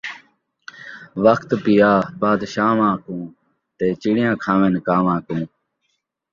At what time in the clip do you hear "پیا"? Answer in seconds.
1.63-1.91